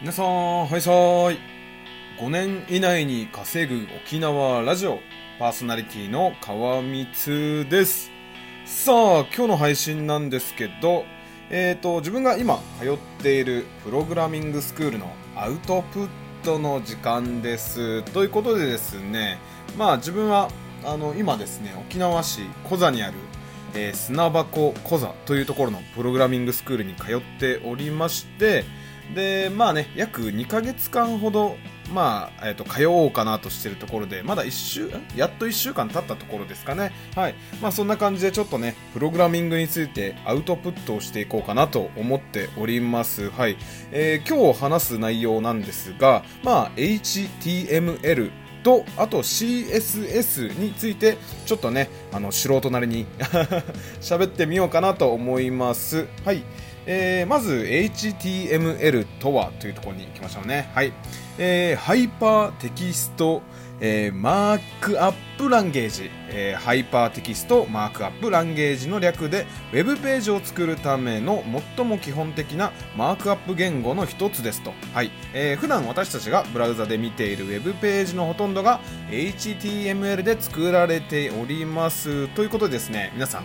[0.00, 1.38] 皆さん、はいさーい。
[2.20, 5.00] 5年以内に稼ぐ沖縄ラジオ、
[5.40, 8.12] パーソナリティの川光です。
[8.64, 11.04] さあ、今日の配信なんですけど、
[11.50, 16.08] えーと、自分が今通っているプログラミングスクールのアウトプッ
[16.44, 18.04] トの時間です。
[18.12, 19.40] ということでですね、
[19.76, 20.48] まあ自分は、
[20.84, 23.14] あの、今ですね、沖縄市コザにある
[23.74, 28.64] えー砂箱コザというところのプログラミングスクールに通っておりまして
[29.14, 31.56] でまあね約2ヶ月間ほど
[31.92, 36.92] まあ、えっ、と、通おうかなとしてるところで、まだ1週、やっと1週間経ったところですかね。
[37.14, 37.34] はい。
[37.60, 43.30] まあ、そんな感じでちょっとね、プログラミングについてアウトプットをしていこうかなと思っております。
[43.30, 43.56] はい。
[43.90, 48.30] えー今日話す内容なんですが、まあ、HTML
[48.62, 51.16] と、あと CSS について、
[51.46, 53.06] ちょっとね、あの、素人なりに
[54.02, 56.06] 喋ってみようかなと思います。
[56.24, 56.42] はい。
[56.90, 60.70] えーまず HTML とはというところに行きましょうね。
[60.74, 60.92] はい。
[61.38, 63.42] えーハイパーテキスト、
[63.80, 69.44] えーマークアップランゲージ、えーハイパーテキストマークアップランゲージの略で
[69.74, 71.44] ウェブページを作るための
[71.76, 74.72] 最も基本的なマークアップ言語の一つですと。
[74.94, 75.10] はい。
[75.34, 82.28] えー普段私たちがブラウザで見ているウェブページのほとんどが HTML で作られております。
[82.28, 83.44] ということでですね、皆さん、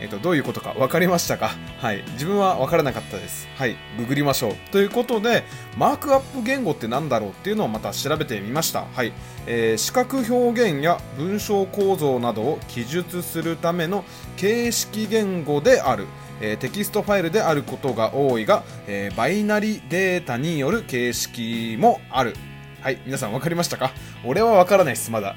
[0.00, 1.50] えっと、どういうことか分かりましたか？
[1.80, 2.04] はい。
[2.12, 3.48] 自分は分からなかったです。
[3.56, 3.76] はい。
[3.98, 4.54] ググりましょう。
[4.70, 5.44] ということで、
[5.76, 8.84] マークアップ言語って何だろうっていうのをまた調べてみました。
[8.94, 9.12] はい。
[9.46, 14.04] えー視覚表現や文章構造などを記述するための
[14.36, 16.06] 形式言語である。
[16.40, 22.36] えーテキストファイルであることが多いが、えーバイナリデータによる形式もある。
[22.80, 23.90] はい、皆さん分かりましたか？
[24.24, 25.34] 俺は分からないです、まだ。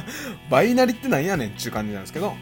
[0.50, 2.34] バイナリってなんやねんっていう感じなんですけど、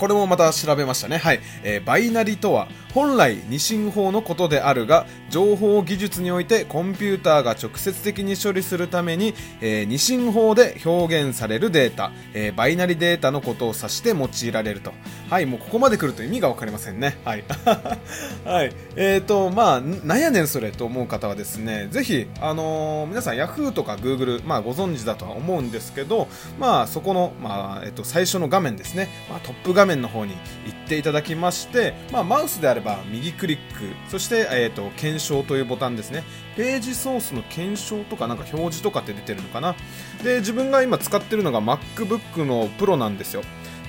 [0.00, 1.18] これもまた調べましたね。
[1.18, 1.40] はい。
[1.62, 14.92] えーバイナリとは、本来二進法のことであるが、情報技術においてコンピューターが直接的に処理するために、えー二進法で表現されるデータ、えーバイナリデータのことを指して用いられると。
[15.28, 17.18] はい、もうここまで来ると意味がわかりませんね。
[17.24, 17.44] はい。
[18.44, 18.72] はい。
[18.96, 26.28] えーと、まあ、なんやねんそれと思う方はですね、ぜひ、あのー皆さん Yahoo とか Google、まあご存知だとは思うんですけど、
[26.58, 30.32] まあそこの、まあ、えっと、最初の画面ですね、まあトップ画面の方に
[30.66, 36.22] 行っていただきまして、まあマウスであればば右クリック、そして、えっと、検証というボタンですね。
[36.56, 39.74] ページソースの検証とかなんか表示とかって出てるのかな。
[40.22, 43.42] で、自分が今使ってるのが MacBook の Pro なんですよ。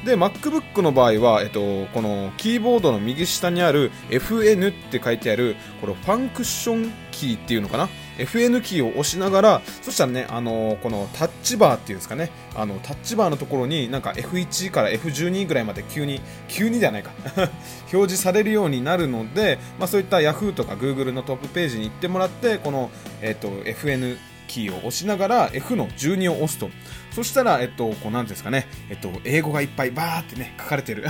[0.06, 17.12] で、MacBook の場合は、えっと、このキーボードの右下にある FN って書いてある、このファンクションキーっていうのかな？FN キーを押しながら、そしたらね、あのこのタッチバーっていうんですかね、あの、タッチバーのところになんか F1 から F12 ぐらいまで急に、急にではないか、
[17.94, 22.90] 表示されるようになるので、まあそういった Yahoo とか Google のトップページに行ってもらって、この、
[23.22, 24.18] えっと、FN
[24.52, 26.70] キーを押しながら F の12を押すと。
[27.12, 31.06] そしたら、えっと、こう、なんですかね、えっと、英語がいっぱいバーってね、書かれてる。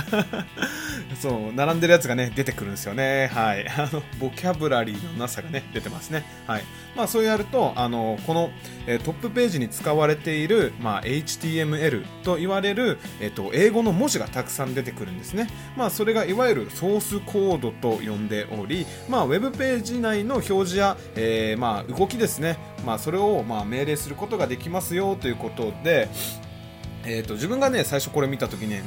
[1.20, 3.30] そう、並んでるやつがね、出てくるんですよね。
[3.32, 3.66] はい。
[3.70, 6.24] あの、ボキャブラリーのなさがね、出てますね。
[6.46, 6.64] はい。
[6.96, 8.50] まあ、そうやると、あの、この、
[8.86, 15.48] えートップページに使われている、まあ、HTML と言われる、えっと、英語の文字がたくさん出てくるんですね。
[15.76, 22.58] まあ、それがいわゆるソースコードと呼んでおり、まあ、ウェブページ内の表示や、えーまあ、動きですね。
[22.84, 26.08] まあ、それを、まあ、命令することができますよということで、で
[27.04, 28.82] えー、と自分がね最初これ見た時ね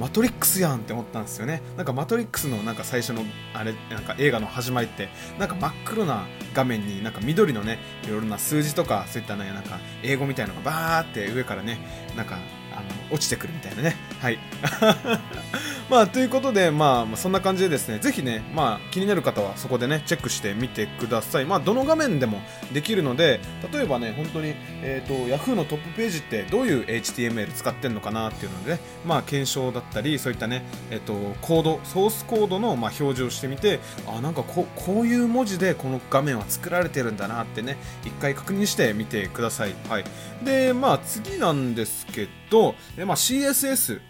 [0.00, 1.60] マトリックスやんって思ったんですよね。
[1.76, 5.08] なんかマトリックスのなんか最初のあれなんか映画の始まりって
[5.38, 11.78] なんか真っ黒な画面になんか緑のねいろいろな数字とかそういったねなんか英語みたいのがバーって上からね
[12.16, 12.38] なんか
[12.78, 13.96] あの落ちてくるみたいなね。
[14.20, 14.38] はい。
[15.90, 21.44] まあということでまあそんな感じでですねぜひねまあ気になる方はそこでねチェックしてみてください。
[21.44, 22.40] まあどの画面でも
[22.72, 23.40] できるので
[23.72, 39.74] 例えばね本当にえっ、と Yahoo のトップページってどういう HTML 使ってんのかなっていうので、ね、まあ検証だったりそういったねえっ、とコードソースコードのまあ表示をしてみてあなんかここういう文字でこの画面は作られてるんだなってね一回確認してみてください。
[39.88, 40.04] はい。
[40.44, 44.00] でまあ次なんですけどえまあ CSS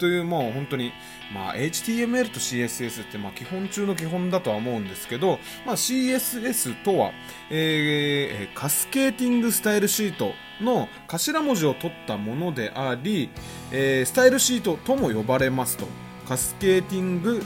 [0.00, 0.92] というもう本当に、
[1.32, 7.12] まあ、HTML と CSS ってまあ基本中の基本だとは思うんですけど、まあ、CSS とは、
[7.50, 13.30] えーカスケーティングスタイルシートの頭文字を取ったものであり、
[13.70, 15.86] えースタイルシートとも呼ばれますと
[16.26, 17.42] カスケーティング、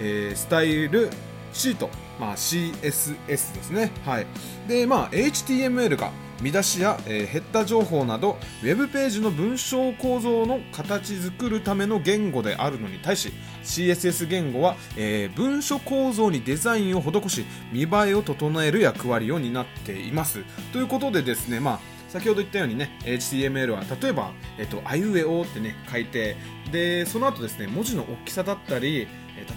[0.00, 1.10] えースタイル
[1.52, 3.90] シート、まあ、CSS ですね。
[4.04, 4.26] はい。
[4.66, 6.10] で、まあ、HTML が
[6.40, 13.32] 見出しや、えーヘッダ情報などウェブページの文章構造の形作るための言語であるのに対し
[13.64, 20.44] CSS 言語は、えー文書構造にデザインを施し見栄えを整える役割を担っています。
[20.72, 26.36] ということでですねまあ先ほど言ったようにね HTML は例えば、えっと、あいうえおってね書いて
[26.72, 29.06] でその後ですね文字の大きさだったり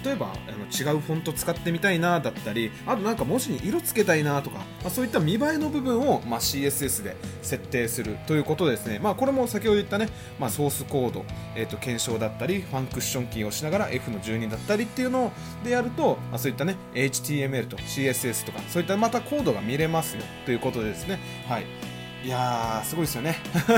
[0.04, 10.08] 例えばあの違うフォント使ってみたいなだったりあとなんか文字に色つけたいなとか、まあ、そういった見栄えの部分を、まあ、CSS で設定するということですね、まあ、これも先ほど言ったね、
[10.38, 11.24] まあ、ソースコード、
[11.56, 15.32] えー、と検証だったりファンクッションキーをしながら F の12だったりっていうの
[15.64, 21.18] でやると、まあ、そういったね HTML と CSS とかそういったまたコードが見れますよということですね。
[21.48, 21.91] はい。
[22.24, 23.36] いやーすごいですよね。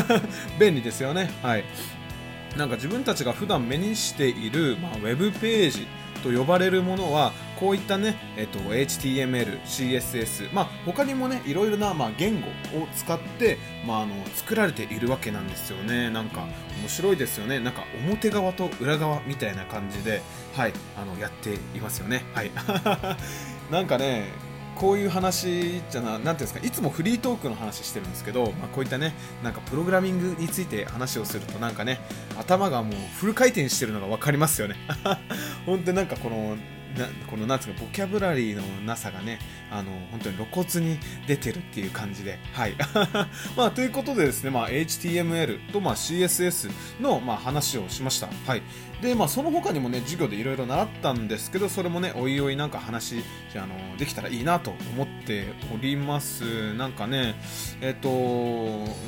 [0.61, 1.31] 便利ですよね。
[1.43, 1.65] はい。
[2.57, 5.87] なんか自分たちが普段目にしている、まあ、ウェブページ
[6.23, 12.47] と呼ばれるものはこういったね、えっと、HTML、CSS、まあ、他にもねいろいろな、まあ、言語
[12.79, 16.11] を使って、まあ、あの作られているわけなんですよね。
[16.11, 16.47] なんか
[16.81, 17.59] 面白いですよね。
[17.61, 20.23] なんか表側と裏側みたいな感じで、
[20.55, 22.25] はい、あのやっていますよね。
[22.35, 22.51] はい。
[23.73, 32.01] なんかねこういう話じゃな、なんていうんですか、いつもフリートークの話してるんですけど、まあ、こういったね、なんかプログラミングについて話をすると、なんかね、
[32.39, 34.77] 頭がもうフル回転してるのが分かりますよね。
[35.67, 36.57] 本当になんかこの、
[36.99, 39.39] なこのなんつうかボキャブラリーのなさがね
[39.71, 42.75] あの本当に露骨に出てるっていう感じではい。
[43.57, 46.71] まあということでですね、まあ、HTML と、まあ、CSS
[47.01, 48.29] の、まあ、話をしました。
[48.47, 48.63] はい。
[49.03, 53.17] でまあその他にもね授業でいろいろ習ったんですけどそれもねおいおいなんか話
[53.55, 55.45] あのできたらいいなと思って
[55.75, 56.73] おります。
[56.75, 57.35] なんかね
[57.81, 58.09] えっ、と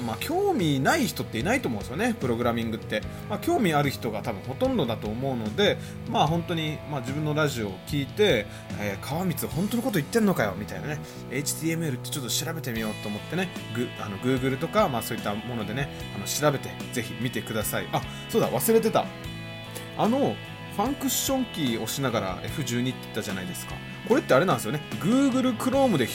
[0.04, 3.00] まあ興味ない人っていないと思うんですよねプログラミングって、
[3.30, 5.78] まあ、興味ある人が多分ほとんどだと思うので
[6.10, 8.46] まあ本当に、まあ、自分のラジオを聞いて、
[8.80, 11.00] えー川光本当のこと言ってんのかよみたいなね。
[11.30, 13.48] HTML ってちょっと調べてみようと思ってね。
[13.74, 17.88] グあの Google とか、まあ、そういったものでねあの調べてぜひ見てください。
[17.92, 19.04] あそうだ忘れてた。
[19.98, 20.34] あの
[20.76, 23.74] ファンクッションキー押しながら F12 って言ったじゃないですか。
[24.08, 24.80] これってあれなんですよね。
[25.00, 26.06] Google Chrome で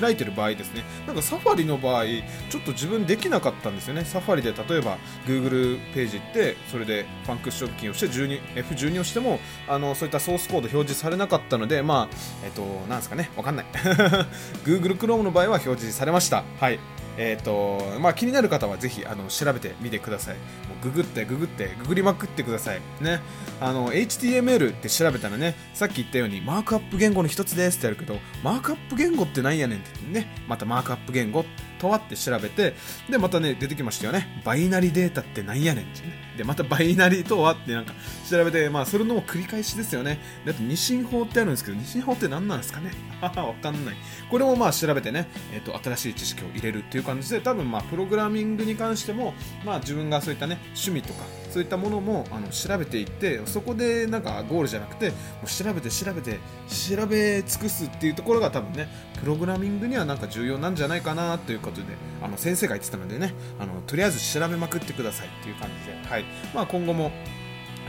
[0.00, 0.84] 開いてる場合ですね。
[1.06, 4.04] なんかサファリの場合ちょっと自分できなかったんですよね。
[4.04, 13.30] サファリで例えば Google ページ行ってそれでファンクッションキーをして12 F12 をしてもあのそういったソースコード表示されなかったのでまあえっとなんですかね。
[13.36, 13.66] わかんない。
[14.64, 16.44] Google Chrome の場合は表示されました。
[16.60, 16.78] はい。
[17.20, 20.36] えーとまあ、気になる方はぜひあの調べてみてください。
[20.36, 20.42] も
[20.80, 22.80] うググってググってググりまくってください。
[23.00, 23.20] ね、
[23.60, 32.74] あの HTML って調べたらねさっき言ったようにマークアップ言語の一つですってやるけどマークアップ言語ってなんやねんって言ってねまたマークアップ言語ってとはって調べて
[33.08, 34.42] でまたね出てきましたよね。
[34.44, 36.28] バイナリデータってなんやねんってね。
[36.38, 37.92] でまたバイナリとはってなんか
[38.30, 40.20] 調べてまあそれの繰り返しですよね。
[40.44, 42.92] だって二進法ってあるんですけど二進法って何なんですかね。
[43.20, 43.96] わかんない。
[44.30, 49.34] これもまあ調べてね、えー、と新しい知識を入れるっていう感じで多分まあプログラミングに関しても
[49.64, 56.38] まあ自分がそういったね趣味とかそういったものもあの調べていってそこでなんかゴールじゃなくてもう調べて調べて
[56.68, 58.88] 調べ尽くすっていうところが多分ね
[59.20, 61.86] プログラミングにはなんか重要なんじゃないかなということで
[62.22, 66.24] あの先生が言ってたのでねあのとりあえず調べまくってくださいっていう感じで、はい
[66.54, 67.12] まあ、今後も、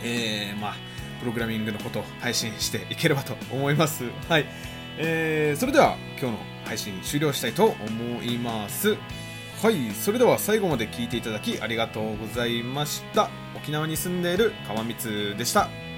[0.04, 0.74] えーまあ、
[1.20, 4.04] プログラミングのことを配信していければと思います。
[4.28, 4.46] はい
[4.98, 8.98] えーそれでは今日の配信終了したいと思います。
[9.62, 13.30] はい、それでは最後まで聞いていただきありがとうございました。
[13.56, 15.89] 沖縄に住んでいる川光でした。